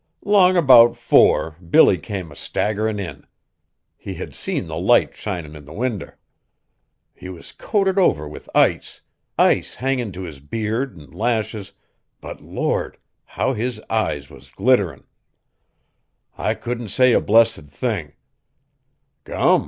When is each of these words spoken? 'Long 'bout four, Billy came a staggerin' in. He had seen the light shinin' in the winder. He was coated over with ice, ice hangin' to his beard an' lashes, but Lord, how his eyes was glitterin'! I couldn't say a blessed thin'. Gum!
'Long 0.25 0.65
'bout 0.65 0.97
four, 0.97 1.57
Billy 1.59 1.99
came 1.99 2.31
a 2.31 2.35
staggerin' 2.35 2.99
in. 2.99 3.27
He 3.95 4.15
had 4.15 4.33
seen 4.33 4.65
the 4.65 4.75
light 4.79 5.15
shinin' 5.15 5.55
in 5.55 5.63
the 5.65 5.73
winder. 5.73 6.17
He 7.13 7.29
was 7.29 7.51
coated 7.51 7.99
over 7.99 8.27
with 8.27 8.49
ice, 8.55 9.01
ice 9.37 9.75
hangin' 9.75 10.11
to 10.13 10.23
his 10.23 10.39
beard 10.39 10.99
an' 10.99 11.11
lashes, 11.11 11.73
but 12.19 12.41
Lord, 12.41 12.97
how 13.25 13.53
his 13.53 13.79
eyes 13.91 14.27
was 14.27 14.49
glitterin'! 14.49 15.03
I 16.35 16.55
couldn't 16.55 16.89
say 16.89 17.13
a 17.13 17.21
blessed 17.21 17.65
thin'. 17.67 18.13
Gum! 19.23 19.59